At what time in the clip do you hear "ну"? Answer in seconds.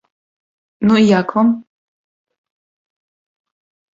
0.91-0.95